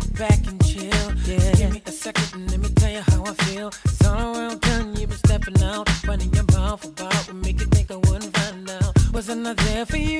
[0.00, 1.14] sit back and chill.
[1.24, 1.54] Yeah.
[1.54, 3.68] Give me a second and let me tell you how I feel.
[3.84, 5.88] It's all around done, you've been stepping out.
[6.06, 8.94] Running your mouth about what make you think I wouldn't find out.
[9.12, 10.19] Wasn't I there for you?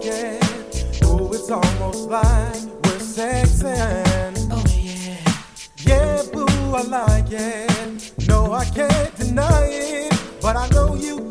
[0.00, 0.40] naked.
[1.04, 4.48] Oh, it's almost like we're sexing.
[4.50, 5.16] Oh, yeah.
[5.78, 8.12] Yeah, boo, I like it.
[8.28, 10.12] No, I can't deny it.
[10.40, 11.29] But I know you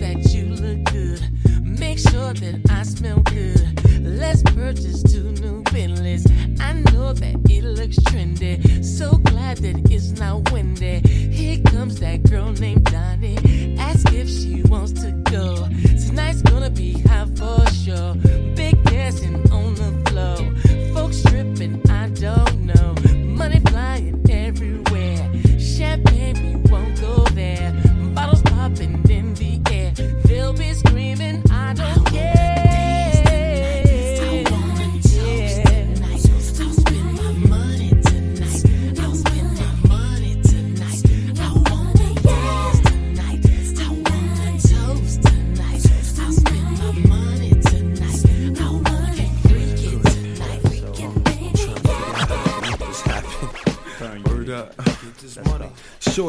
[0.00, 1.20] look good.
[1.62, 3.60] Make sure that I smell good.
[4.00, 6.26] Let's purchase two new Bentleys.
[6.60, 8.82] I know that it looks trendy.
[8.82, 11.00] So glad that it's not windy.
[11.06, 13.76] Here comes that girl named Donnie.
[13.78, 15.68] Ask if she wants to go.
[16.06, 18.14] Tonight's gonna be hot for sure.
[18.54, 20.94] Big dancing on the floor.
[20.94, 21.82] Folks tripping,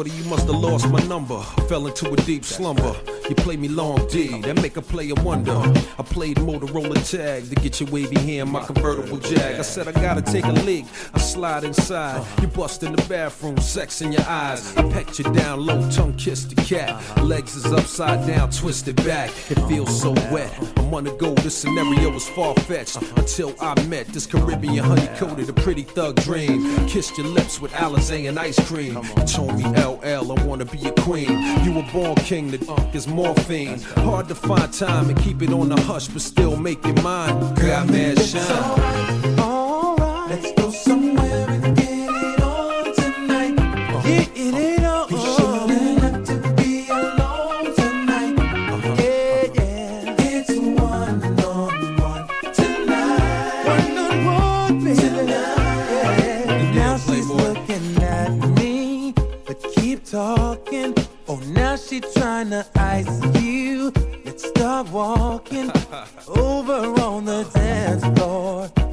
[0.04, 1.40] Shorty, you must have lost my number.
[1.68, 2.94] Fell into a deep slumber.
[3.28, 5.52] You play me long D, that make a player wonder.
[5.98, 9.58] I played Motorola tag to get your wavy hair in my convertible jag.
[9.58, 10.84] I said I gotta take a leak.
[11.14, 12.22] I slide inside.
[12.42, 14.76] You bust in the bathroom, sex in your eyes.
[14.76, 17.02] I pet you down low, tongue kiss the cat.
[17.22, 19.30] Legs is upside down, twisted back.
[19.50, 20.52] It feels so wet.
[20.76, 21.32] I'm on the go.
[21.34, 23.00] This scenario is far fetched.
[23.16, 26.86] Until I met this Caribbean honey coated, a pretty thug dream.
[26.88, 28.98] Kissed your lips with Alizé and ice cream.
[29.16, 31.30] You told me LL, I wanna be a queen.
[31.64, 33.80] You were born king, the dunk is morphine.
[34.08, 37.54] Hard to find time and keep it on the hush, but still make mine.
[37.54, 39.53] Got mad shine.
[61.94, 63.92] She tryna ice you.
[64.24, 65.70] Let's start walking
[66.28, 68.83] over on the dance floor.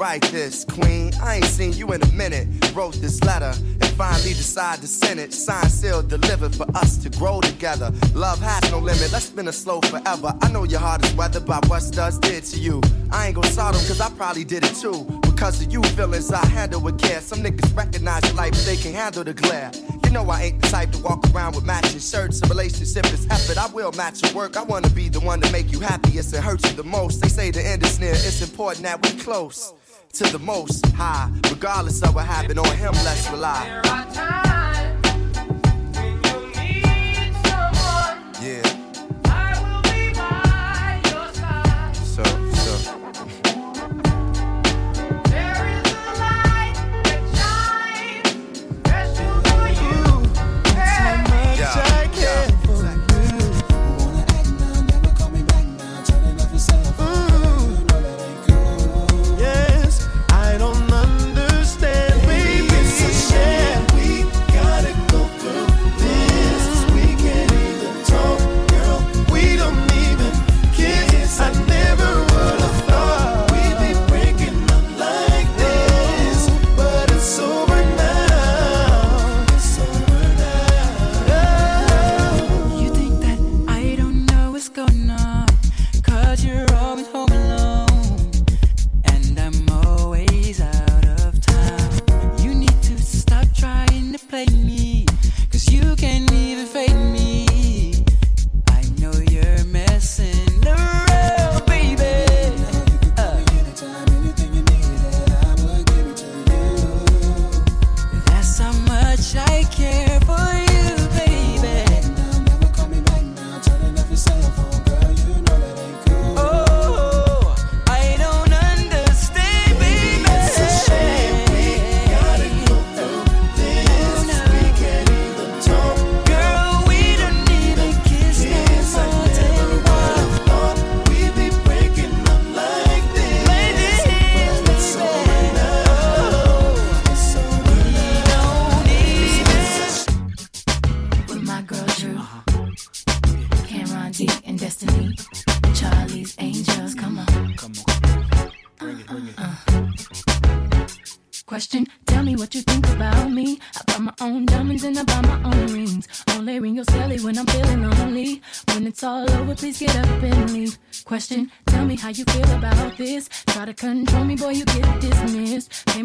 [0.00, 0.64] Write this.
[0.64, 2.48] Queen, I ain't seen you in a minute.
[2.74, 5.34] Wrote this letter and finally decided to send it.
[5.34, 7.92] Signed, sealed, delivered for us to grow together.
[8.14, 9.12] Love has no limit.
[9.12, 10.34] Let's spin it slow forever.
[10.40, 12.80] I know your heart is weathered by what studs did to you.
[13.12, 15.04] I ain't gonna sort them cause I probably did it too.
[15.20, 17.20] Because of you feelings I handle with care.
[17.20, 19.70] Some niggas recognize your life, but they can handle the glare.
[20.04, 22.40] You know I ain't the type to walk around with matching shirts.
[22.42, 23.58] A relationship is effort.
[23.58, 24.56] I will match your work.
[24.56, 27.20] I wanna be the one to make you happiest and hurt you the most.
[27.20, 28.12] They say the end is near.
[28.12, 29.74] It's important that we close
[30.12, 31.30] to the most high.
[31.50, 34.49] Regardless of what happened on him, let's rely.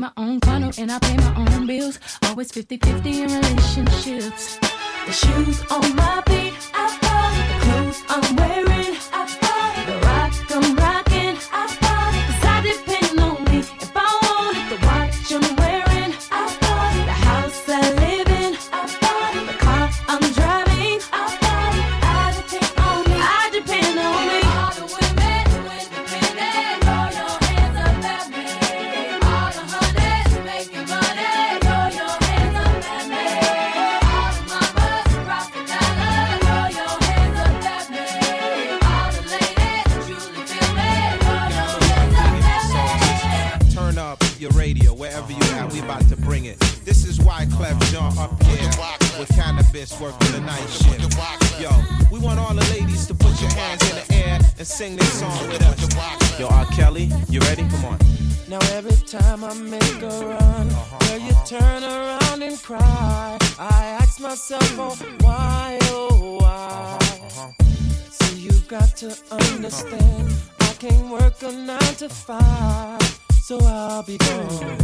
[0.06, 2.00] My own condo and I pay my own bills.
[2.24, 4.60] Always 50 50 in relationships.
[5.06, 9.25] The shoes on my feet, I bought the clothes I'm wearing, I
[59.19, 61.45] time I make a run, uh-huh, girl, you uh-huh.
[61.45, 63.38] turn around and cry.
[63.58, 66.97] I ask myself, oh, why, oh, why?
[67.01, 67.51] Uh-huh,
[68.12, 73.01] See, you got to understand, I can't work a nine to five,
[73.41, 74.78] so I'll be gone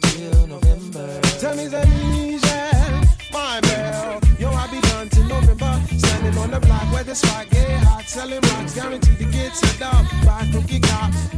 [0.00, 1.20] till November.
[1.38, 4.20] Tell me the reason, my bell.
[4.40, 5.80] Yo, I be done till November.
[5.98, 8.04] Standing on the block where the spot get hot.
[8.08, 11.37] Selling rocks, guaranteed to get set up by crooked cops.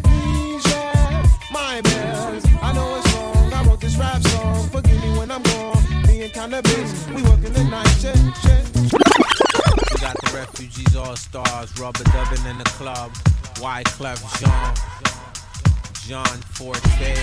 [11.01, 13.11] All Stars, Rubber Dubbing in the club,
[13.57, 14.75] Wyclef Jean,
[16.07, 17.17] John Forte,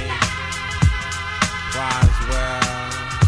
[1.75, 3.26] Roswell.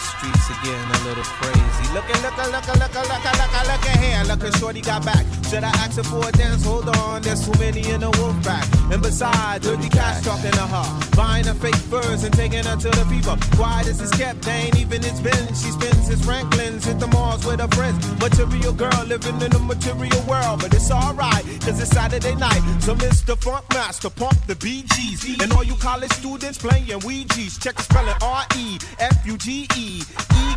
[0.00, 1.84] Streets are getting a little crazy.
[1.92, 4.22] Looking, looking, looking, looking, looking, looking, looking here.
[4.24, 5.24] Looking, shorty got back.
[5.48, 6.64] Should I ask her for a dance?
[6.64, 8.66] Hold on, there's too many in the wolf pack.
[8.92, 12.88] And besides, dirty cash talking to her, buying her fake furs and taking her to
[12.88, 13.36] the fever.
[13.56, 15.46] Quiet as it's kept, they ain't even it's been.
[15.48, 17.98] She spends his Franklin's, hit the malls with her friends.
[18.20, 22.62] Material girl living in a material world, but it's alright, cause it's Saturday night.
[22.80, 23.36] So Mr.
[23.36, 25.40] Funk Master, pump the Bee Gees.
[25.40, 27.58] And all you college students playing Ouija's.
[27.58, 29.89] Check the spelling R E F U G E.
[29.90, 30.02] E,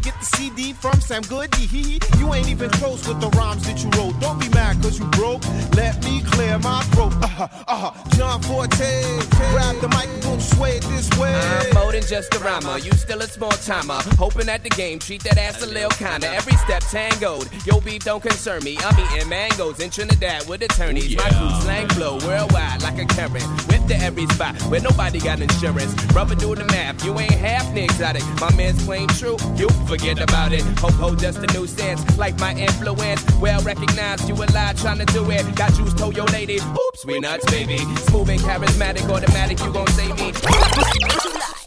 [0.02, 1.66] get the CD from Sam Goody.
[1.66, 4.20] He, you ain't even close with the rhymes that you wrote.
[4.20, 5.42] Don't be mad cause you broke.
[5.76, 7.14] Let me clear my throat.
[7.24, 8.10] Uh huh, uh huh.
[8.16, 9.02] John Forte,
[9.52, 11.34] grab the mic and boom, sway it this way.
[11.34, 12.78] I'm more than just a rhymer.
[12.78, 14.00] You still a small timer.
[14.18, 16.28] Hoping at the game, treat that ass a little kinda.
[16.30, 17.50] Every step tangoed.
[17.66, 18.78] Yo, beef don't concern me.
[18.80, 21.16] I'm eating mangoes in Trinidad with attorneys.
[21.18, 23.48] My crew slang flow worldwide like a current.
[23.68, 25.94] Whip to every spot where nobody got insurance.
[26.14, 27.04] Rubber do the math.
[27.06, 28.24] You ain't half the exotic.
[28.40, 29.38] My man's claim true.
[29.56, 30.64] You forget about it.
[30.80, 32.02] Hope ho just a new stance.
[32.18, 33.24] Like my influence.
[33.40, 34.28] Well recognized.
[34.28, 35.44] You a lie trying to do it.
[35.56, 36.58] Got juice told your lady.
[36.58, 37.78] Oops, we nuts, baby.
[38.08, 39.60] Smooth and charismatic, automatic.
[39.60, 41.63] You gon' save me.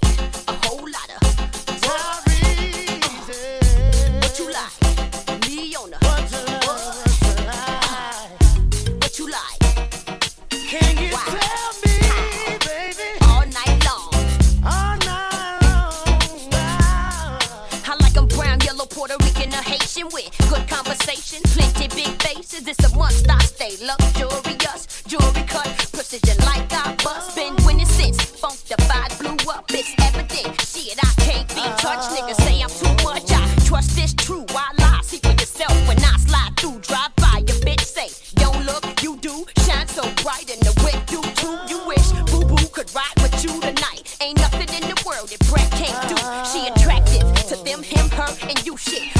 [23.66, 27.34] I stay luxurious, jewelry cut, precision like I bust.
[27.34, 29.64] Been winning since funkified blew up.
[29.70, 32.10] It's evident, shit I can't be touched.
[32.14, 33.24] Niggas say I'm too much.
[33.32, 34.44] I trust this true.
[34.52, 35.00] Why lie?
[35.02, 36.78] See for yourself when I slide through.
[36.78, 39.44] Drive by your bitch, say don't look, you do.
[39.64, 41.58] Shine so bright in the whip, you too.
[41.66, 44.16] You wish Boo Boo could ride with you tonight.
[44.20, 46.16] Ain't nothing in the world that Brett can't do.
[46.50, 49.15] She attractive to them, him, her, and you shit.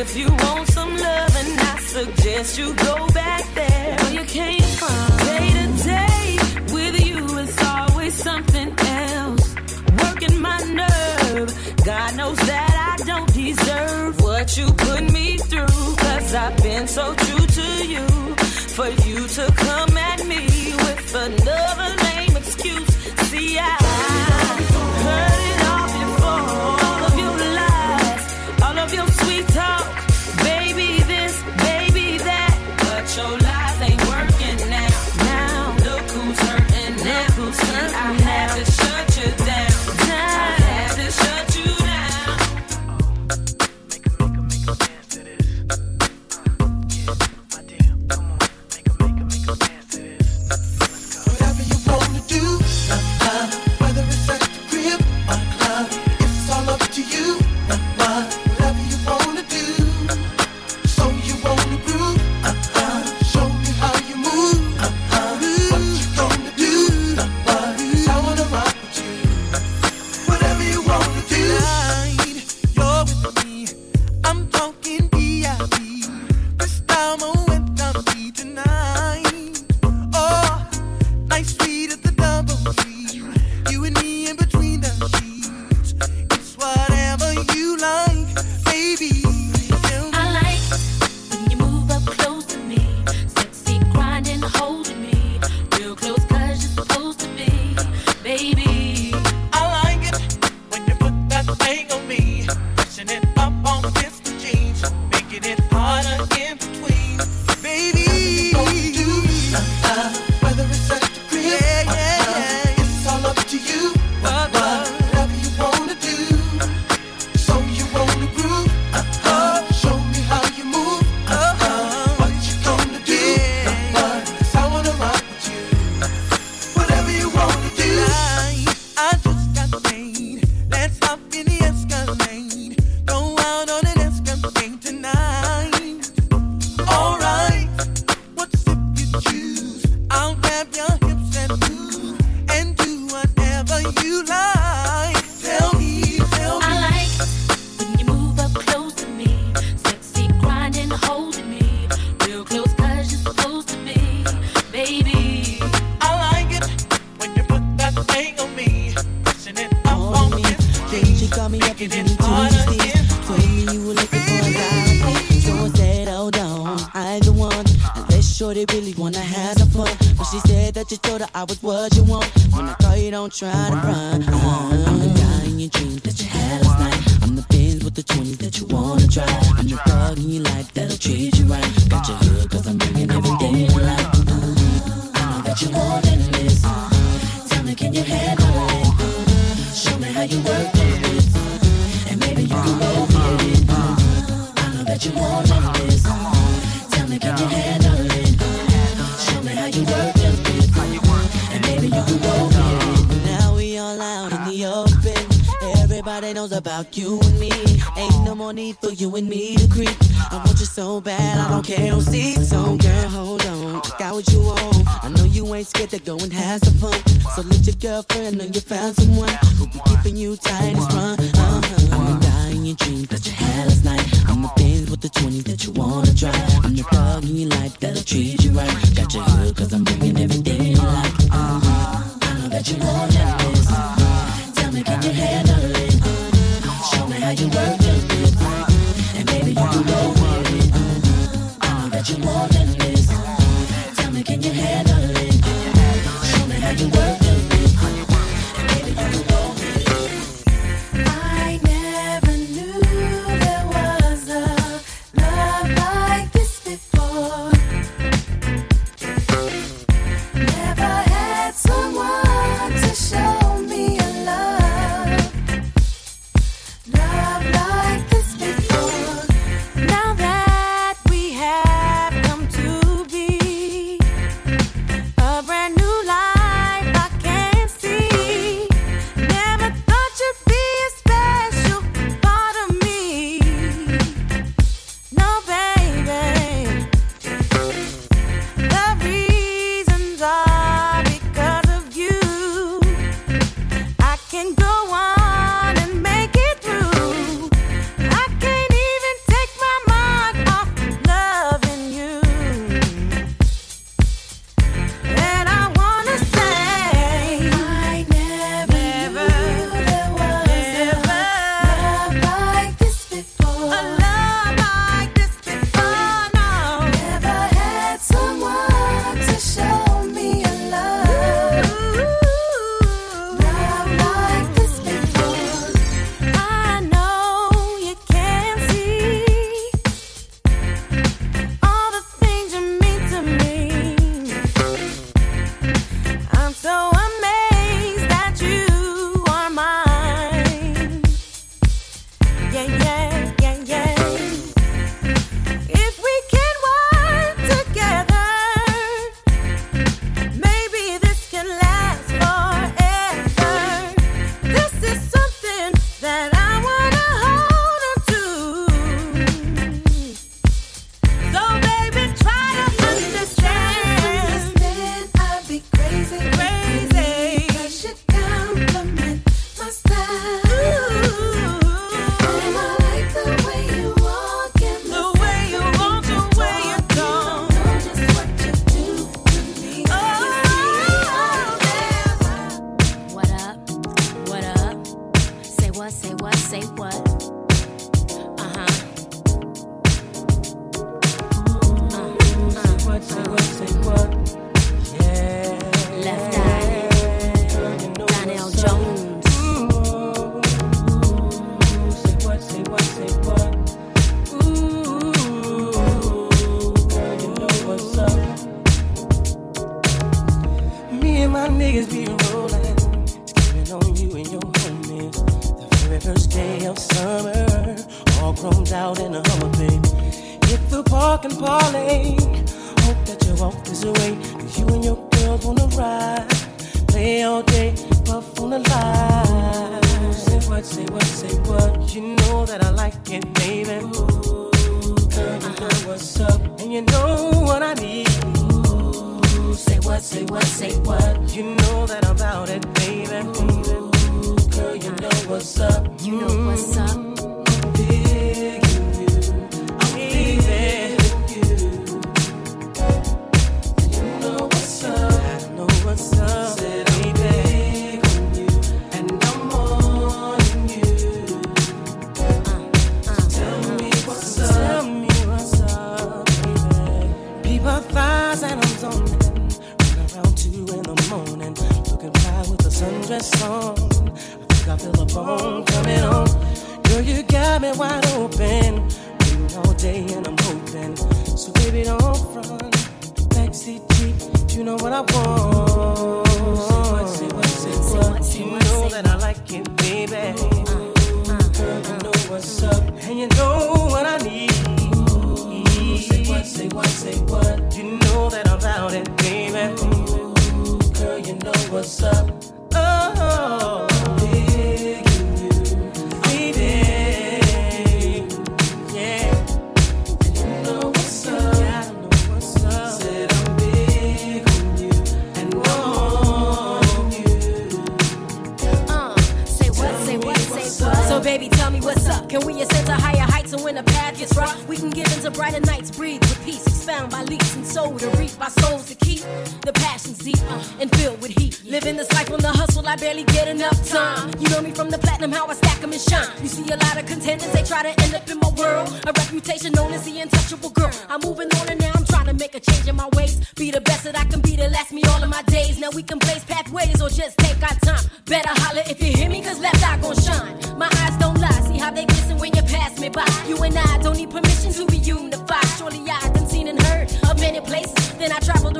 [0.00, 4.62] If you want some love, and I suggest you go back there where you came
[4.62, 5.16] from.
[5.26, 6.38] Day to day
[6.72, 9.56] with you, it's always something else.
[10.00, 11.50] Working my nerve.
[11.84, 15.96] God knows that I don't deserve what you put me through.
[15.96, 18.06] Cause I've been so true to you.
[18.76, 22.88] For you to come at me with another lame excuse.
[23.30, 23.77] See, I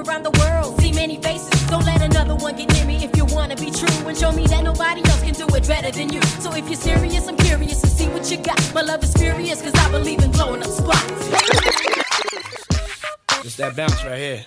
[0.09, 1.51] around the world, see many faces.
[1.67, 4.47] Don't let another one get near me if you wanna be true and show me
[4.47, 6.23] that nobody else can do it better than you.
[6.41, 8.59] So if you're serious, I'm curious to see what you got.
[8.75, 11.29] My love is furious, cause I believe in blowing up spots.
[13.45, 14.43] It's that bounce right here.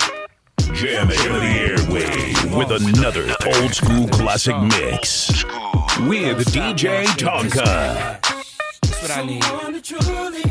[0.74, 5.44] Jamming the airway with another old school classic mix
[6.08, 8.20] with DJ Tonka.
[8.82, 10.51] That's what I need.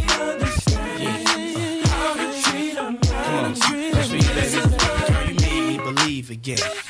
[6.50, 6.89] Yeah.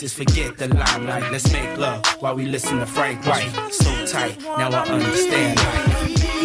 [0.03, 1.31] is forget the limelight.
[1.31, 3.51] Let's make love while we listen to Frank White.
[3.71, 5.59] So tight, now I understand.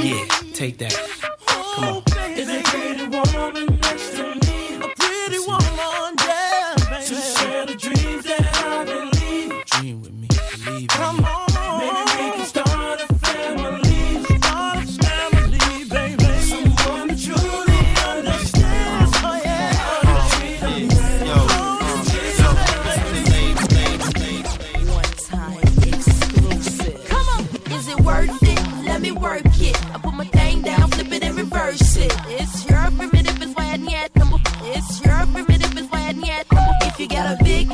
[0.03, 0.95] Yeah, take that.
[1.47, 3.76] Come on.
[37.17, 37.71] Got a big,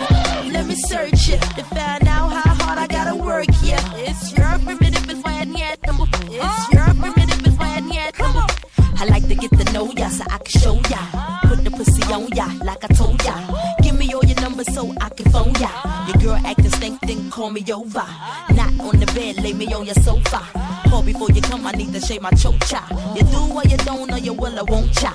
[0.55, 3.47] let me search it to find out how hard I gotta work.
[3.65, 5.79] Yeah, it's your primitive, it's why I need.
[5.83, 8.47] It's your primitive, it's why I need number.
[9.01, 11.01] I like to get to know ya so I can show ya.
[11.49, 13.35] Put the pussy on ya like I told ya.
[13.83, 15.71] Give me all your numbers so I can phone ya.
[16.07, 18.07] Your girl acting stink, then call me over.
[18.59, 20.41] Not on the bed, lay me on your sofa.
[20.89, 22.81] Call before you come, I need to shave my chocha.
[23.17, 25.13] You do what you don't, or you will, I won't cha.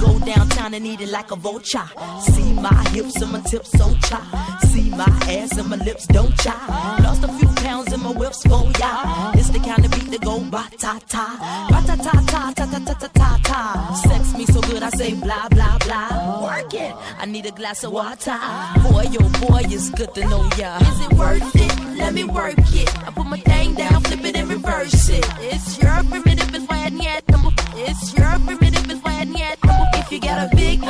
[0.00, 1.88] Go downtown and eat it like a vulture.
[2.20, 4.20] See my hips and my tips so cha.
[4.68, 6.98] See my ass and my lips don't cha.
[7.02, 9.32] Lost a few pounds in my whips for ya.
[9.34, 11.26] It's the kind of beat that go ba ta ta.
[11.70, 13.94] Ba ta ta ta ta ta ta ta ta ta.
[14.06, 16.42] Sex me so good I say blah blah blah.
[16.44, 16.94] Work it.
[17.18, 18.38] I need a glass of water.
[18.84, 20.78] Boy, oh boy, it's good to know ya.
[20.78, 21.74] Is it worth it?
[21.98, 22.88] Let me work it.
[23.06, 25.26] I put my thing down, flip it and reverse it.
[25.40, 27.57] It's your primitive, it's why I need number.
[27.80, 29.86] It's your primitive, it's why I need number.
[29.94, 30.82] If you got a big,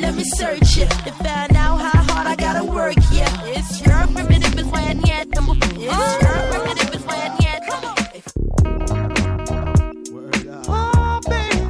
[0.00, 2.96] let me search it to find out how hard I gotta work.
[3.12, 5.54] Yeah, it's your primitive, it's why I need number.
[5.62, 7.94] It's your primitive, it's why I need number.
[10.68, 11.66] Oh, baby.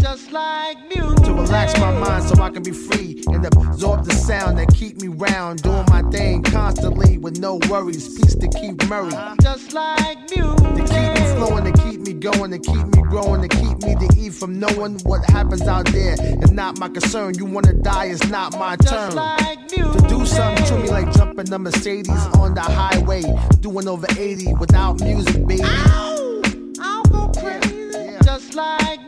[0.00, 1.17] Just like music.
[1.40, 5.08] Relax my mind so I can be free and absorb the sound that keep me
[5.08, 8.18] round, doing my thing constantly with no worries.
[8.18, 9.12] Peace to keep Murray.
[9.40, 10.56] Just like music.
[10.58, 13.94] To keep me flowing, to keep me going, to keep me growing, to keep me
[13.94, 16.16] to eat from knowing what happens out there.
[16.18, 17.34] It's not my concern.
[17.34, 19.14] You wanna die, it's not my turn.
[19.14, 19.76] like to
[20.08, 22.42] do something to me like jumping a Mercedes uh-huh.
[22.42, 23.22] on the highway,
[23.60, 25.62] doing over 80 without music, baby.
[25.64, 28.16] I'll go crazy.
[28.22, 29.07] Just like.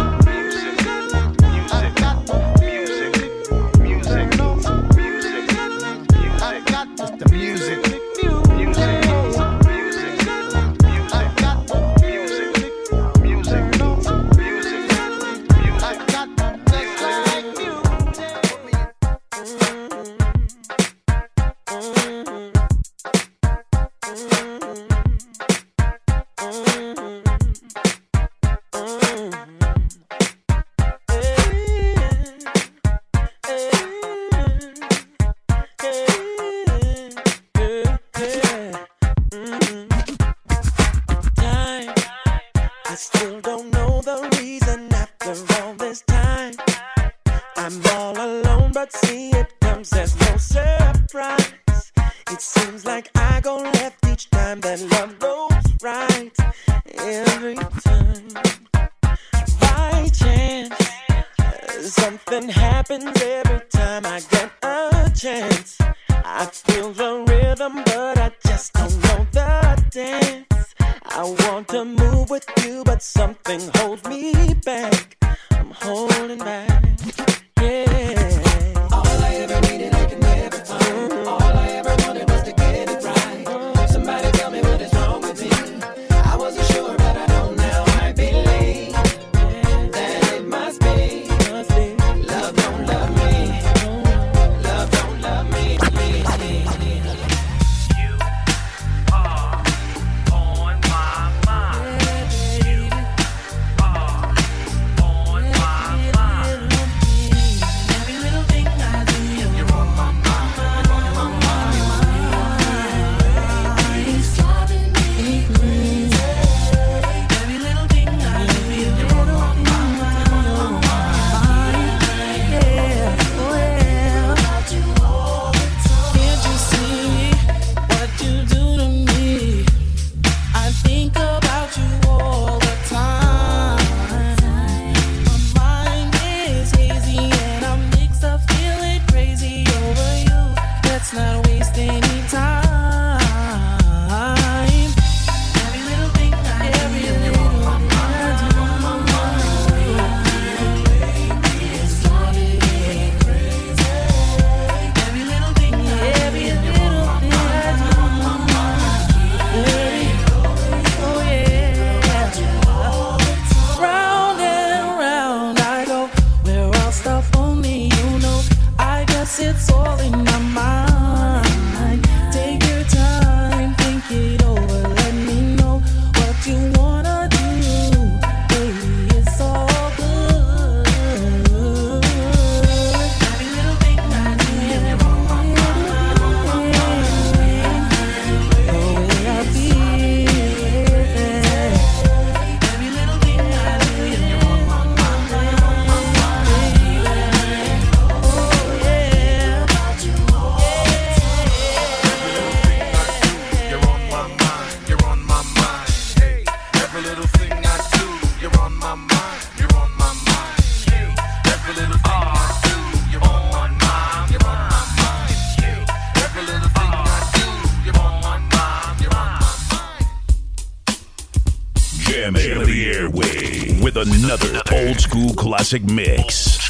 [225.71, 226.69] classic mix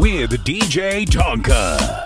[0.00, 1.97] with DJ Tonka.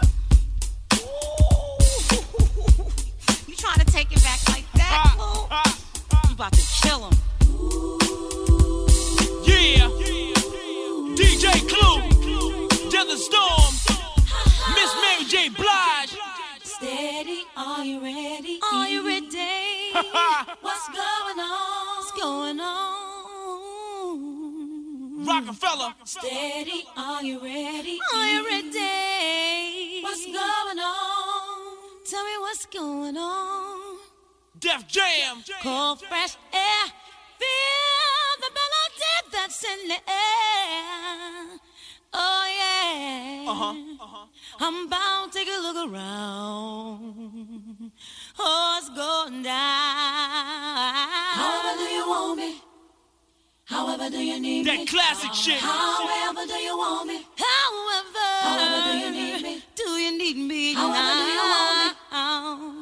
[34.72, 35.42] Def Jam.
[35.62, 36.84] Cold, fresh air.
[37.38, 41.58] Feel the melody that's in the air.
[42.14, 43.50] Oh, yeah.
[43.50, 44.26] Uh-huh, Uh-huh.
[44.60, 47.92] I'm bound to take a look around.
[48.38, 49.52] Oh, it's going down.
[51.42, 52.62] However do you want me?
[53.64, 54.84] However do you need That me?
[54.84, 55.58] That classic shit.
[55.60, 57.26] However do you want me?
[57.36, 58.30] However.
[58.40, 59.62] However do you need me?
[59.74, 61.96] Do you need me However do you want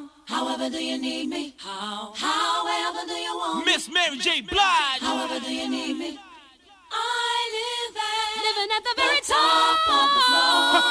[0.31, 0.37] Now?
[0.45, 1.53] However do you need me?
[1.57, 2.13] How?
[2.15, 3.71] However do you want me?
[3.73, 4.41] Miss Mary J.
[4.41, 5.01] Blige.
[5.01, 6.19] However do you need me?
[6.91, 10.81] I live at living at the very top of the floor.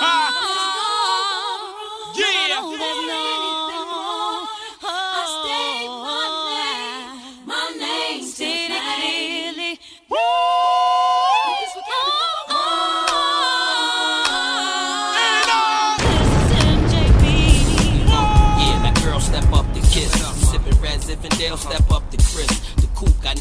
[2.16, 3.69] Yeah.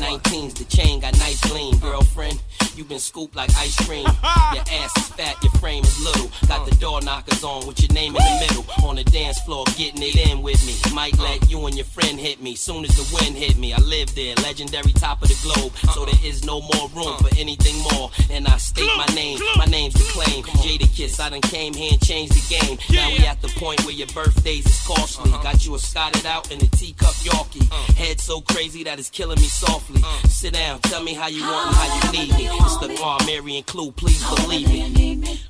[0.09, 1.77] 19s, the chain got nice gleam.
[1.77, 2.41] Girlfriend,
[2.79, 4.05] you been scooped like ice cream.
[4.53, 6.31] Your ass is fat, your frame is little.
[6.47, 8.87] Got the door knockers on with your name in the middle.
[8.87, 10.73] On the dance floor, getting it in with me.
[10.95, 12.55] Might let you and your friend hit me.
[12.55, 14.33] Soon as the wind hit me, I live there.
[14.35, 15.73] Legendary top of the globe.
[15.93, 18.11] So there is no more room for anything more.
[18.31, 19.39] And I state my name.
[19.57, 20.43] My name's the claim.
[20.63, 22.77] Jadakiss, I done came here and changed the game.
[22.91, 25.31] Now we at the point where your birthdays is costly.
[25.43, 27.67] Got you a Scotted out and a teacup Yorkie.
[27.95, 30.01] Head so crazy that it's killing me softly.
[30.29, 32.68] Sit down, tell me how you want and how you need me.
[32.69, 35.48] Sister Guam, Mary, and Clue, please believe me.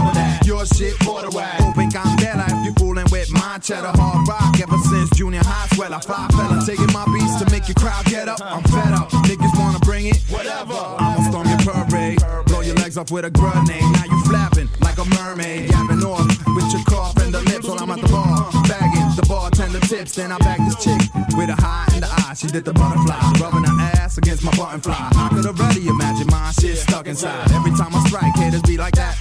[0.00, 0.46] Of that.
[0.46, 1.60] Your shit, border whack.
[1.60, 4.58] Open candela if you fooling with my cheddar hard rock.
[4.60, 6.62] Ever since junior high, swell I five fella.
[6.64, 8.40] Taking my beats to make your crowd get up.
[8.40, 9.10] I'm fed up.
[9.28, 10.18] Niggas wanna bring it?
[10.30, 10.74] Whatever.
[10.74, 12.18] I'ma storm your parade.
[12.46, 13.82] Blow your legs off with a grenade.
[13.92, 15.70] Now you flapping like a mermaid.
[15.70, 16.26] Yapping off
[16.56, 18.50] with your cough and the lips while I'm at the bar.
[18.66, 20.14] Bagging the bartender tips.
[20.16, 21.00] Then I bag this chick
[21.36, 22.34] with a high in the eye.
[22.34, 23.20] She did the butterfly.
[23.40, 25.10] Rubbing her ass against my button fly.
[25.14, 27.50] I could already imagine my shit stuck inside.
[27.52, 29.19] Every time I strike, haters be like that.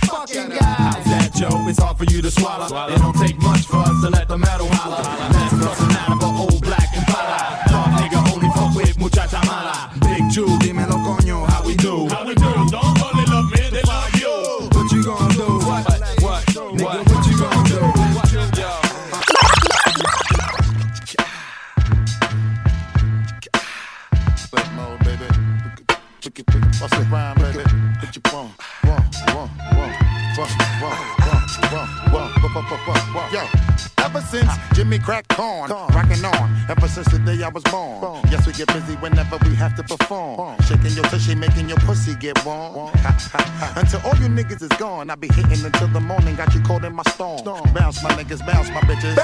[1.40, 1.70] Joe?
[1.70, 2.66] It's hard for you to swallow.
[2.94, 4.68] It don't take much for us to let the metal
[44.80, 46.36] gone, I be hitting until the morning.
[46.36, 47.44] Got you caught in my storm.
[47.74, 49.19] Bounce, my niggas, bounce, my bitches.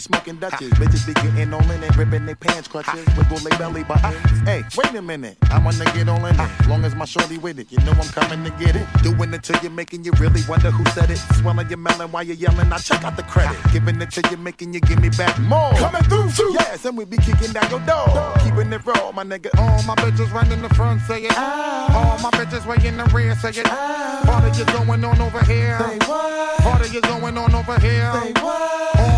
[0.00, 0.70] Be smoking Dutches.
[0.72, 4.16] Bitches be getting all in it, ripping their pants crutches, wiggle their belly buttons.
[4.24, 6.68] Uh, hey, wait a minute, I wanna get all in it.
[6.68, 8.86] Long as my shorty with it, you know I'm coming to get it.
[9.02, 11.18] Doing it till you're making you really wonder who said it.
[11.40, 13.58] Swelling your melon while you're yelling, I check out the credit.
[13.72, 15.72] Giving it to you're making you give me back more.
[15.74, 16.50] Coming through too.
[16.54, 18.32] Yes, and we be kicking down your door.
[18.42, 19.50] Keeping it raw, my nigga.
[19.58, 21.32] All my bitches running the front, say it.
[21.34, 21.92] Ah.
[21.98, 23.66] All my bitches way in the rear, say it.
[23.66, 24.22] Ah.
[24.24, 25.78] Party is going on over here.
[25.78, 26.58] Say what?
[26.60, 28.12] Party is going on over here.
[28.14, 28.98] Say what?
[28.98, 29.09] All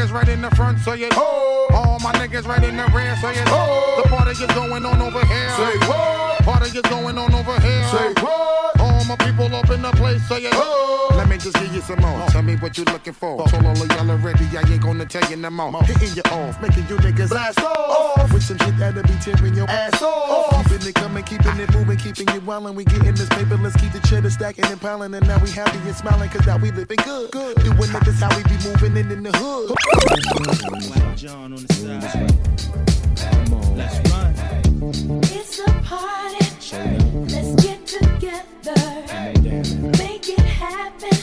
[0.00, 1.16] niggas right in the front, so say it.
[1.16, 3.44] All my niggas right in the rear, so say it.
[3.44, 5.50] The party is going on over here.
[5.50, 6.42] Say what?
[6.42, 7.88] Party is going on over here.
[7.88, 8.80] Say what?
[8.80, 11.09] All my people up in the place, say it.
[11.30, 12.26] Let me just give you some more.
[12.26, 13.46] Tell me what you looking for.
[13.46, 15.80] Told all of y'all already, I ain't gonna tell you no more.
[15.84, 18.32] Hitting you off, making you niggas blast off.
[18.32, 20.64] With some shit that'll be tearing your ass off.
[20.64, 22.74] Keeping it coming, keeping it moving, keeping it wildin'.
[22.74, 25.14] We getting this paper, let's keep the cheddar stacking and piling.
[25.14, 27.30] And now we happy and smiling, cause now we living good.
[27.30, 27.54] Good.
[27.58, 29.70] Doing it, this how we be moving in, in the hood.
[31.16, 32.02] John on the side.
[33.76, 34.34] Let's run.
[35.30, 36.99] It's a party.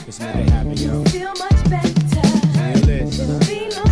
[0.07, 1.03] Let's make it happen, yo.
[1.03, 1.97] Feel much better.
[3.45, 3.86] Be no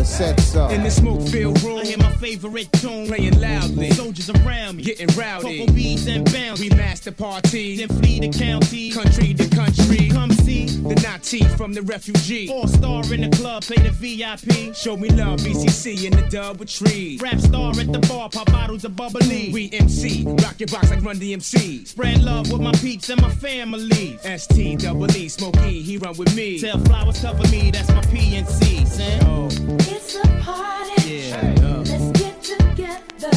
[0.00, 0.12] other.
[0.12, 0.30] It's a party.
[0.30, 0.30] Why?
[0.30, 0.68] Cause the killer said so.
[0.68, 3.90] In the smoke filled room, I hear my favorite tune playing loudly.
[3.90, 5.60] Soldiers around me, getting rowdy.
[5.60, 6.60] Cocoa beads and bounce.
[6.60, 10.08] We master party, then flee the county, country to country.
[10.10, 12.46] Come see the Nazi from the refugee.
[12.46, 14.74] Four star in the club, play the VIP.
[14.74, 17.18] Show me love, BCC in the double tree.
[17.22, 19.50] Rap star at the bar, pop bottles of bubbly.
[19.52, 21.86] We MC, rock your box like Run DMC.
[21.86, 24.18] Spread love with my peeps and my family.
[24.22, 26.60] ST double E, Smokey, he run with me.
[26.60, 29.50] Tell flowers cover me, that's my PNC, son.
[29.78, 31.32] It's a party.
[31.32, 33.30] Let's get together.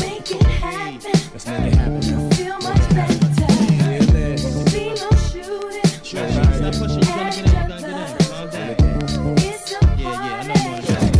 [0.00, 1.12] Make it happen.
[1.32, 2.02] Let's make it happen.
[2.02, 3.18] You feel much better.
[4.72, 5.90] Be no shooting.
[9.38, 9.76] It's a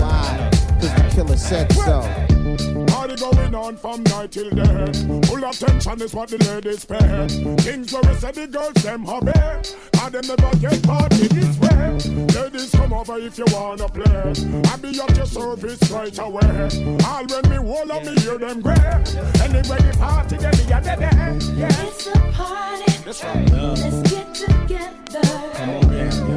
[0.00, 0.50] Why?
[0.80, 2.15] Cause the killer said so.
[3.66, 4.92] Party going on from night till day.
[5.26, 7.26] Full attention is what the ladies pay.
[7.62, 9.32] Things where we say the girls them hobby.
[9.34, 11.98] And them never get party this way.
[12.40, 14.34] Ladies come over if you wanna play.
[14.70, 16.68] I be at your service right away.
[17.06, 18.74] All when me roll up, me hear them gray.
[19.42, 21.86] Anyway the party them me a dead Yeah.
[21.86, 22.92] It's a party.
[23.04, 23.50] That's right.
[23.50, 24.86] Let's get together.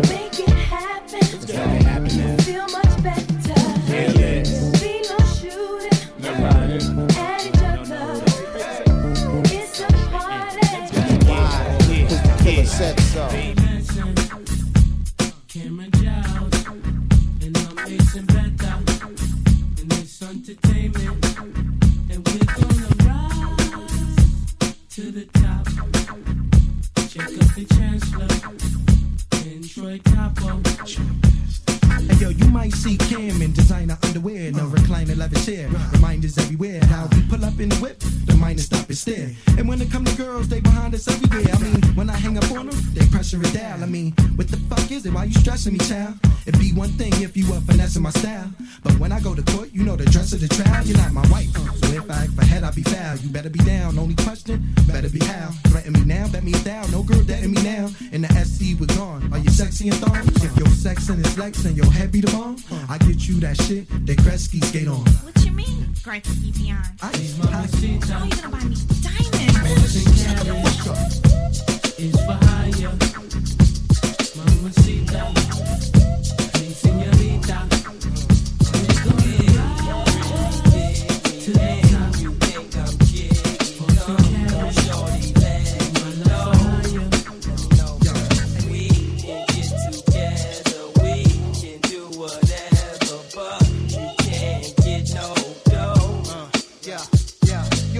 [0.09, 1.19] Make it happen.
[1.19, 1.88] Let's make it happen, You feel
[32.71, 35.69] See Cam in designer underwear in a recliner leather chair.
[35.93, 39.29] Reminders everywhere how we pull up in the whip, the miners stop and stare.
[39.57, 41.53] And when it come to girls, they behind us everywhere.
[41.53, 42.79] I mean, when I hang up on them,
[43.29, 43.83] pressure it down.
[43.83, 45.13] I mean, what the fuck is it?
[45.13, 46.15] Why you stressing me, child?
[46.47, 48.49] It'd be one thing if you were finessing my style.
[48.83, 50.83] But when I go to court, you know the dress of the trial.
[50.85, 51.51] You're not my wife.
[51.53, 53.17] So if I act for head, I'll be foul.
[53.17, 53.99] You better be down.
[53.99, 55.49] Only question, better be how.
[55.67, 56.89] Threaten me now, bet me down.
[56.91, 57.89] No girl dating me now.
[58.11, 59.31] And the SC was gone.
[59.31, 60.17] Are you sexy and thong?
[60.41, 62.57] If your sex and it's flex and your head be the bomb,
[62.89, 65.05] I get you that shit that Gretzky skate on.
[65.25, 65.93] What you mean?
[66.03, 66.23] Great
[66.57, 66.85] beyond.
[67.01, 69.69] I Oh, you gonna buy me diamonds?
[71.99, 73.08] is for hire.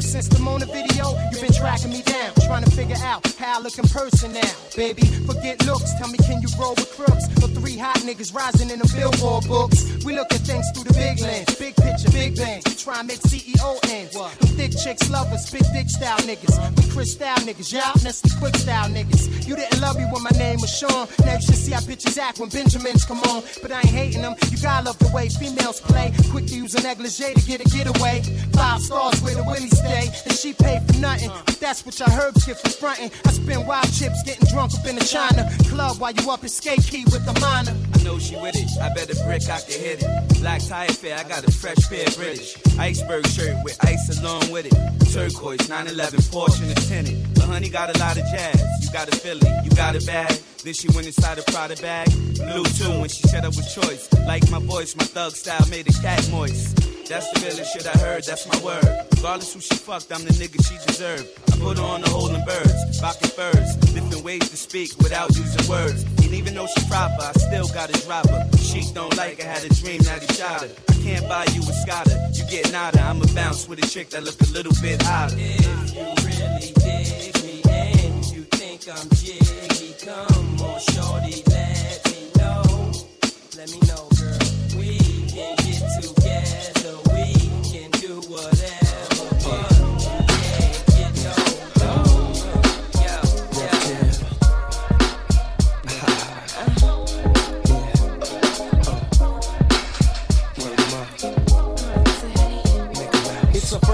[0.10, 3.62] Since the Mona video, you've been tracking me down, trying to figure out how I
[3.62, 4.52] look in person now.
[4.76, 5.94] Baby, forget looks.
[6.00, 7.26] Tell me, can you roll with crooks?
[7.44, 9.86] Or three hot niggas rising in the billboard books.
[10.04, 12.64] We look at things through the big lens, big picture, big bang.
[12.66, 14.16] We try and make CEO ends.
[14.18, 16.58] Them thick chicks love us, big dick style niggas.
[16.78, 19.48] We Chris style niggas, y'all Nestle quick style niggas.
[19.48, 21.08] You didn't love me when my name was Sean.
[21.26, 23.44] Now you should see how bitches act when Benjamins come on.
[23.62, 24.34] But I ain't hating them.
[24.50, 26.12] You gotta love the way females play.
[26.32, 28.24] Quick to use a negligee to get a getaway.
[28.54, 30.10] Five stars where the willies stay.
[30.26, 31.30] And she paid for nothing.
[31.46, 32.39] But that's what your herbs
[32.80, 33.12] frontin'.
[33.26, 36.50] I spend wild chips getting drunk up in the China club while you up in
[36.50, 37.76] skate key with the minor.
[37.94, 38.70] I know she with it.
[38.82, 40.40] I bet a brick I can hit it.
[40.40, 42.58] Black tie fair, I got a fresh pair of British.
[42.78, 44.76] Iceberg shirt with ice along with it.
[45.14, 47.34] Turquoise 911 Porsche in the tinted.
[47.36, 48.62] But honey got a lot of jazz.
[48.82, 50.32] You got a Philly, you got a bag.
[50.64, 52.10] Then she went inside a Prada bag.
[52.36, 54.10] Blue too when she said I was choice.
[54.26, 56.76] Like my voice, my thug style made a cat moist.
[57.10, 58.86] That's the realest shit I heard, that's my word.
[59.16, 61.28] Regardless who she fucked, I'm the nigga she deserved.
[61.52, 66.04] I put on the holding birds, rocking furs, different ways to speak without using words.
[66.24, 68.50] And even though she proper, I still gotta drop her.
[68.58, 70.70] She don't like her, had a dream that he shot her.
[70.90, 73.02] I can't buy you a scholar, you get nada.
[73.02, 75.36] I'ma bounce with a chick that look a little bit hotter.
[75.38, 82.32] If you really dig me and you think I'm jiggy, come on, shorty, let me
[82.38, 82.92] know.
[83.58, 84.40] Let me know, girl.
[84.78, 86.19] We can get together,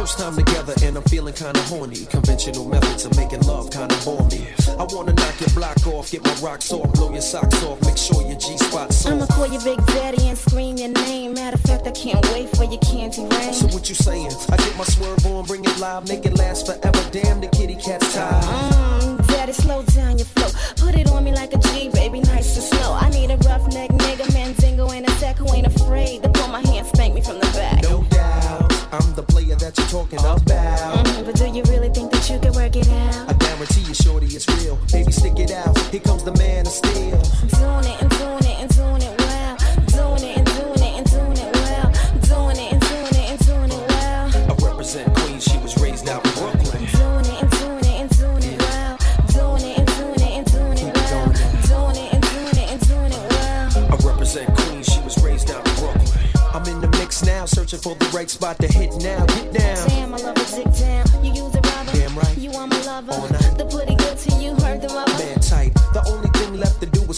[0.05, 2.05] first time together and I'm feeling kinda horny.
[2.05, 4.47] Conventional methods of making love kinda bore me.
[4.77, 7.97] I wanna knock your block off, get my rocks off, blow your socks off, make
[7.97, 11.33] sure your G spot's I'ma call your Big Daddy and scream your name.
[11.33, 13.53] Matter of fact, I can't wait for your candy rain.
[13.53, 14.31] So what you saying?
[14.51, 17.03] I get my swerve on, bring it live, make it last forever.
[17.11, 18.43] Damn, the kitty cat's tired.
[18.43, 20.51] Mm, daddy, slow down your flow.
[20.77, 22.93] Put it on me like a G, baby, nice and slow.
[22.93, 26.25] I need a rough neck nigga, Mandingo, and a tech who ain't afraid
[29.75, 30.39] what you're talking about.
[30.45, 33.29] Mm, but do you really think that you can work it out?
[33.29, 34.77] I guarantee you, shorty, it's real.
[34.91, 35.77] Baby, stick it out.
[35.91, 37.19] Here comes the man of steel.
[37.59, 39.57] Doing it, and doing it, and doing it well.
[39.87, 41.91] Doing it and doing it and doing it well.
[42.21, 44.31] Doing it and doing it and doing it well.
[44.35, 45.43] I represent Queens.
[45.43, 46.85] She was raised out in Brooklyn.
[46.95, 48.97] Doing it and doing it and doing it well.
[49.27, 51.27] Doing it and doing it and doing it well.
[51.67, 53.91] Doing it and doing it and doing it well.
[53.91, 54.87] I represent Queens.
[54.87, 56.19] She was raised out in Brooklyn.
[56.53, 59.25] I'm in the mix now, searching for the right spot to hit now.
[59.25, 59.44] Get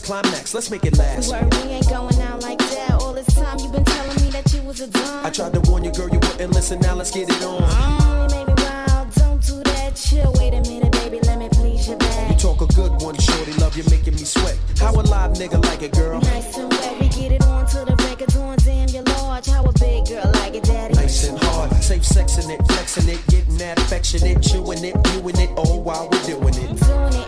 [0.08, 0.54] climax.
[0.54, 1.30] Let's make it last.
[1.32, 2.92] Word, we ain't going out like that.
[3.02, 5.26] All this time you been telling me that you was a dumb.
[5.26, 6.80] I tried to warn you, girl, you wouldn't listen.
[6.80, 7.62] Now let's get it on.
[7.62, 9.14] Mm, me wild.
[9.16, 9.96] Don't do that.
[9.96, 10.32] Chill.
[10.40, 11.20] Wait a minute, baby.
[11.28, 12.32] Let me please your back.
[12.32, 13.52] You talk a good one, shorty.
[13.60, 14.58] Love you, making me sweat.
[14.80, 16.22] How a live nigga like it, girl?
[16.22, 17.00] Nice and wet.
[17.02, 18.58] We get it on to the break of dawn.
[18.64, 19.48] Damn, you're large.
[19.48, 20.94] How a big girl like it, daddy.
[20.94, 25.50] Nice and hard, safe sexing it, flexing it, getting that affectionate, chewing it, doing it
[25.58, 26.80] all while we're doing it.
[26.80, 27.27] Doing it and doing it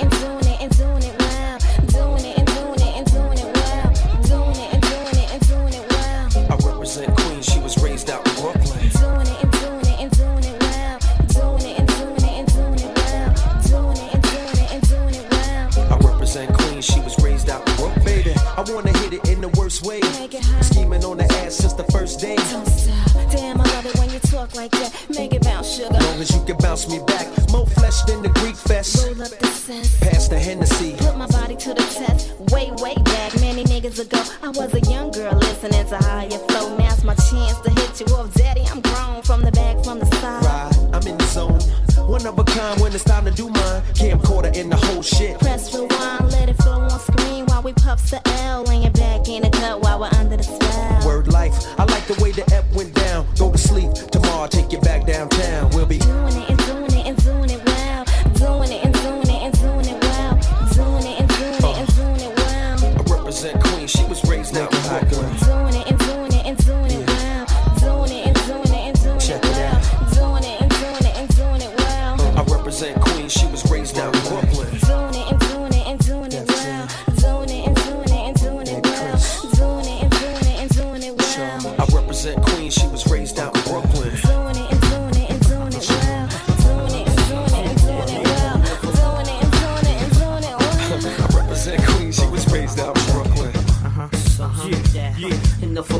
[24.59, 24.91] like that.
[25.09, 25.93] Make it bounce, sugar.
[25.93, 27.27] Long as you can bounce me back.
[27.51, 29.05] More flesh than the Greek fest.
[29.05, 29.99] Roll up the cess.
[29.99, 30.95] Pass the Hennessy.
[30.97, 32.33] Put my body to the test.
[32.53, 34.21] Way, way back, many niggas ago.
[34.43, 36.77] I was a young girl listening to higher flow.
[36.77, 38.63] Now's my chance to hit you off, daddy.
[38.71, 40.43] I'm grown from the back, from the side.
[40.43, 40.68] Ride,
[40.99, 41.61] I'm in the zone.
[42.09, 43.81] One of a kind when it's time to do mine.
[43.93, 45.39] Camcorder in the whole shit.
[45.39, 48.63] Press rewind, let it flow on screen while we puff the L.
[48.63, 51.07] Laying back in the cut while we're under the spell.
[51.07, 53.25] Word life, I like the way the F went down.
[53.37, 55.69] Go to sleep, tomorrow I'll take you back downtown.
[55.69, 58.03] We'll be Doing it and doing it and doing it well.
[58.33, 60.35] Doing it and doing it and doing it well.
[60.75, 62.75] Doing it and doing it and doing it well.
[62.99, 65.37] I represent Queens, she was raised out in Brooklyn.
[65.37, 65.58] Doing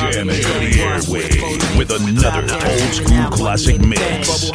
[0.00, 1.28] Jamming the airway
[1.76, 4.50] with another old school classic mix.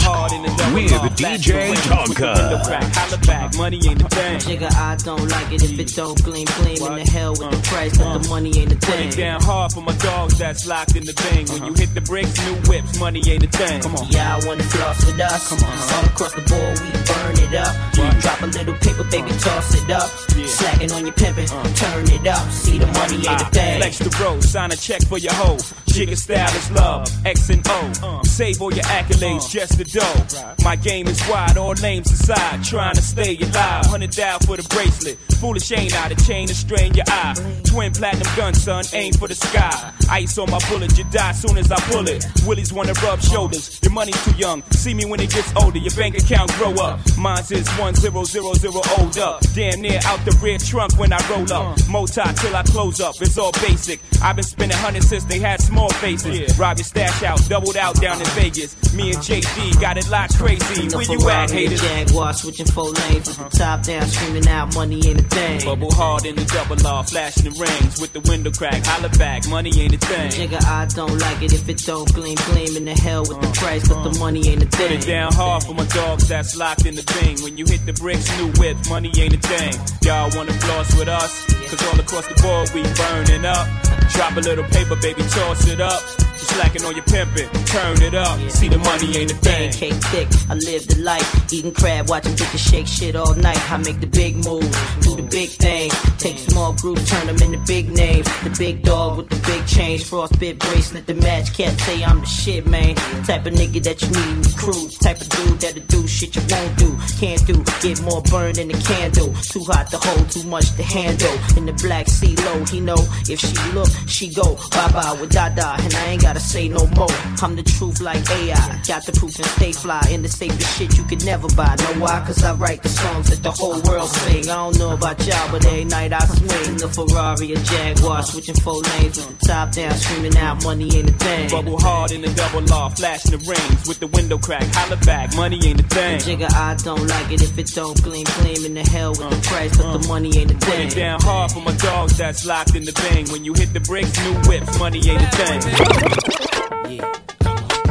[0.74, 3.58] We're the DJ Tonka.
[3.58, 4.40] Money ain't the thing.
[4.40, 7.62] Nigga, I don't like it if it don't gleam, gleam in the hell with the
[7.70, 9.08] price, but the money ain't the Put thing.
[9.10, 11.46] it down hard for my dogs that's locked in the bang.
[11.48, 13.82] When you hit the bricks, new whips, money ain't a thing.
[13.82, 14.08] Come on.
[14.10, 15.50] Yeah, I wanna floss with us.
[15.50, 15.78] Come on.
[15.94, 17.74] All across the board, we burn it up.
[18.22, 20.10] Drop a little paper, baby, toss it up.
[20.46, 21.64] Slacking on your pimpin', uh.
[21.76, 22.50] turn it up.
[22.52, 23.80] See the money ain't the thing.
[23.80, 25.58] Flex the road, sign a check for your hoe.
[25.96, 28.22] Jigga style is love, X and O.
[28.24, 30.56] Save all your accolades, just the dough.
[30.64, 32.64] My game is wide, all names aside.
[32.66, 35.18] Trying to stay alive, hundred down for the bracelet.
[35.40, 37.36] Foolish ain't I, the chain to strain your eye.
[37.64, 39.94] Twin platinum gun, son, aim for the sky.
[40.10, 42.26] Ice on my bullet, you die soon as I pull it.
[42.46, 44.64] Willies wanna rub shoulders, your money's too young.
[44.72, 47.00] See me when it gets older, your bank account grow up.
[47.18, 49.42] Mine's is one zero zero zero old up.
[49.54, 51.78] Damn near out the rear trunk when I roll up.
[51.88, 54.02] Moti till I close up, it's all basic.
[54.22, 56.58] I've been spending hundreds since they had small faces.
[56.58, 58.94] Rob your stash out, doubled out down in Vegas.
[58.94, 60.88] Me and JD got it locked crazy.
[60.96, 61.82] Where you at, haters?
[61.82, 65.66] Jaguar, switching four lanes the top down, screaming out, money ain't a thing.
[65.66, 68.86] Bubble hard in the double R, flashing the rings with the window crack.
[68.86, 70.32] Holla back, money ain't a thing.
[70.32, 73.52] Nigga, I don't like it if it don't gleam, gleam in the hell with the
[73.60, 75.00] price, but the money ain't a Put thing.
[75.00, 77.42] it down hard for my dogs that's locked in the thing.
[77.44, 79.74] When you hit the bricks, new whip, money ain't a thing.
[80.04, 81.46] Y'all wanna floss with us?
[81.70, 83.68] Cause all across the board we burning up.
[84.14, 86.02] Drop a little paper, baby, toss it up.
[86.20, 88.40] You slacking on your pimpin', turn it up.
[88.52, 89.72] See the money ain't a thing.
[89.72, 91.54] Cake thick, I live the life.
[91.54, 93.72] Eating crab, watching bitches shake shit all night.
[93.72, 95.90] I make the big moves, do the big thing.
[96.18, 98.28] Take small groups, turn them into big names.
[98.44, 101.54] The big dog with the big change, frostbit bracelet, the match.
[101.56, 102.96] Can't say I'm the shit, man.
[103.24, 104.90] Type of nigga that you need in the crew.
[105.00, 106.98] Type of dude that'll do shit you won't do.
[107.20, 109.34] Can't do, get more burned than a candle.
[109.42, 111.36] Too hot to hold, too much to handle.
[111.58, 113.00] In the black sea low, he know
[113.30, 114.56] if she look, she go.
[114.72, 117.16] Bye bye with Dada, and I ain't gotta say no more.
[117.42, 118.82] I'm the truth like AI.
[118.88, 120.02] Got the proof and stay fly.
[120.10, 121.76] In the safest shit you could never buy.
[121.76, 122.24] Know why?
[122.26, 124.50] Cause I write the songs that the whole world sing.
[124.50, 126.78] I don't know about y'all, but every night I swing.
[126.78, 131.10] The Ferrari, a Jaguar, switching four lanes with the top down, screaming out, money ain't
[131.10, 131.50] a thing.
[131.50, 134.64] Bubble hard in the double R, flashing the rings with the window crack.
[134.74, 136.20] Holla back, money ain't a thing.
[136.20, 139.48] Jigga, I don't like it if it don't gleam, gleam in the hell with the
[139.48, 140.88] price, but the money ain't a thing.
[140.88, 143.28] Put it down hard for my dogs that's locked in the bang.
[143.30, 145.62] When you hit the bricks, new whips, money ain't a thing.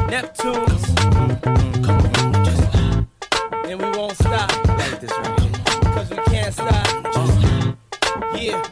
[0.09, 0.85] Neptunes.
[3.69, 4.51] And we won't stop.
[5.95, 6.87] Cause we can't stop.
[8.35, 8.63] Yeah.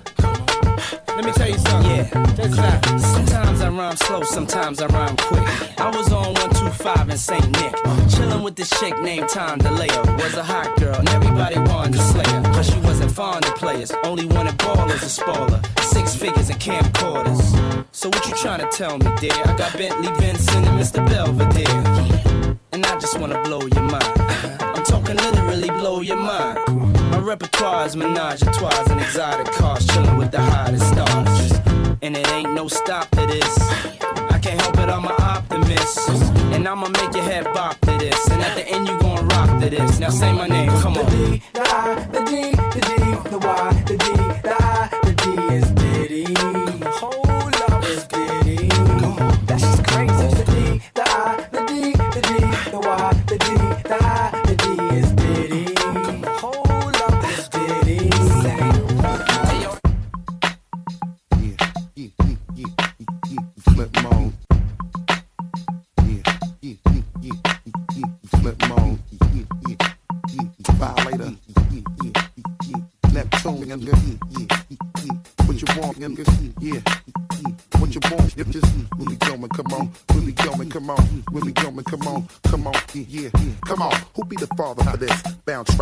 [1.08, 1.90] Let me tell you something.
[1.90, 3.00] Yeah, check this out.
[3.00, 5.44] Sometimes I rhyme slow, sometimes I rhyme quick.
[5.78, 7.50] I was on 125 in St.
[7.60, 7.74] Nick,
[8.08, 10.16] chilling with this chick named Tom DeLeo.
[10.16, 12.42] Was a hot girl, and everybody wanted to slay her.
[12.42, 15.62] But she wasn't fond of players, only wanted ballers to spoil her.
[15.82, 17.61] Six figures and camcorders.
[18.02, 19.30] So what you trying to tell me, dear?
[19.44, 21.08] I got Bentley Benson and Mr.
[21.08, 22.58] Belvedere.
[22.72, 24.20] And I just wanna blow your mind.
[24.60, 26.58] I'm talking literally blow your mind.
[27.12, 31.52] My repertoire is menage a trois and exotic cars, chilling with the hottest stars.
[32.02, 33.56] And it ain't no stop to this.
[34.34, 36.08] I can't help it, I'm an optimist.
[36.54, 38.28] And I'ma make your head bop to this.
[38.30, 40.00] And at the end, you gon' rock to this.
[40.00, 41.04] Now say my name, come on.
[41.04, 44.06] The D, the I, the D, the D, the Y, the D,
[44.42, 44.61] the I,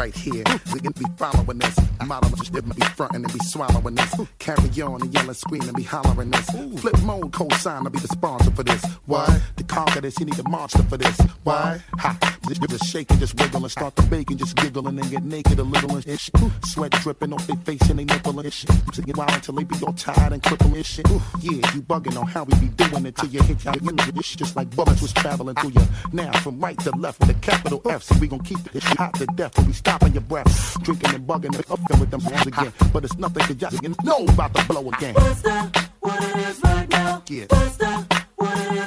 [0.01, 0.43] right here.
[0.73, 1.79] We can be following this.
[2.07, 2.61] Model just be
[2.97, 4.15] fronting and be swallowing this.
[4.39, 6.47] Carry on and yelling, screaming, and be hollering this.
[6.83, 8.83] Flipmode co-sign to be the sponsor for this.
[9.05, 9.41] Why?
[9.71, 11.17] To conquer this, you need a monster for this.
[11.45, 11.81] Why?
[11.99, 12.19] Ha!
[12.49, 15.23] Just, shake and just wiggle and start to bake and just giggle and then get
[15.23, 16.35] naked a little and shit.
[16.65, 18.71] Sweat dripping off their face and they nipple and shit.
[18.93, 21.09] So get wild until they be all tired and crippled and shit.
[21.41, 24.11] Yeah, you bugging on how we be doing it till you hit your energy.
[24.11, 25.87] This shit just like bullets was traveling through you.
[26.13, 28.03] Now from right to left with a capital F.
[28.03, 30.83] So we gon' keep this shit hot to death till we stopping your breath.
[30.83, 32.73] Drinking and bugging and up with them boys again.
[32.93, 35.15] But it's nothing cause y'all know about to blow again.
[35.15, 35.91] What's that?
[36.01, 37.23] What it is right now?
[37.29, 37.45] Yeah.
[37.51, 38.27] What's that?
[38.37, 38.80] What it is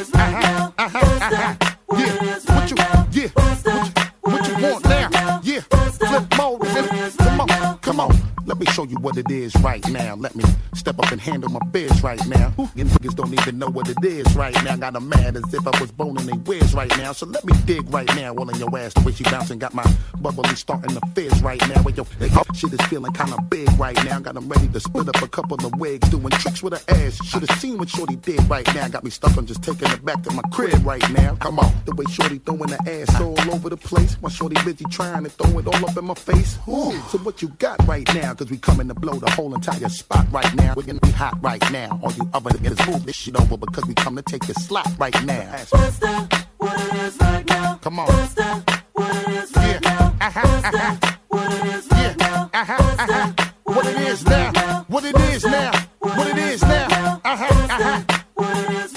[9.10, 10.14] what it is right now.
[10.16, 10.43] Let me
[10.76, 12.53] step up and handle my biz right now.
[12.76, 14.76] You niggas don't even know what it is right now.
[14.76, 17.12] Got 'em mad as if I was boning they whiz right now.
[17.14, 18.36] So let me dig right now.
[18.36, 19.57] All in your ass the way she bouncing.
[19.57, 19.86] Got my
[20.20, 21.82] bubbly starting to fizz right now.
[21.82, 22.05] With your
[22.38, 24.20] oh, shit is feeling kinda big right now.
[24.20, 26.07] Got 'em ready to split up a couple of wigs.
[26.10, 27.16] Doing tricks with her ass.
[27.26, 28.88] Should've seen what Shorty did right now.
[28.89, 31.36] Got me stuck on just taking it back to my crib right now.
[31.39, 31.72] Come on.
[31.86, 34.18] The way Shorty throwing her ass all over the place.
[34.22, 36.60] My Shorty busy trying to throw it all up in my face.
[36.68, 36.93] Ooh.
[37.10, 38.36] So what you got right now?
[38.36, 40.74] Cause we coming to blow the whole entire spot right now.
[40.76, 42.00] We're gonna be hot right now.
[42.04, 44.88] All you other niggas move this shit over because we come to take your slot
[44.97, 45.52] right now.
[45.70, 46.45] What's that?
[46.58, 47.76] What it is right now?
[47.82, 48.08] Come on.
[48.08, 48.84] What's that?
[48.93, 50.16] What it is right now?
[50.22, 51.16] Uh-huh, uh-huh.
[51.30, 52.50] What it is right now?
[52.54, 53.34] Uh-huh, uh-huh.
[53.64, 54.86] What it is now?
[54.88, 55.72] What it is now?
[56.00, 57.22] What it is now?
[57.24, 58.04] Uh-huh, uh-huh.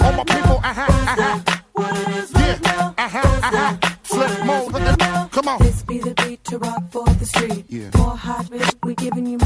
[0.05, 1.39] All my people, uh-huh, uh-huh.
[2.35, 3.77] Yeah, uh-huh, uh-huh.
[4.05, 5.31] Flipmode.
[5.31, 5.59] Come on.
[5.63, 7.95] This be the beat to rock for the street.
[7.97, 9.39] More hot rip, we giving you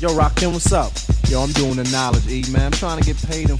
[0.00, 0.92] Yo, Rockin', what's up?
[1.28, 2.66] Yo, I'm doing the knowledge, E, man.
[2.66, 3.56] I'm trying to get paid in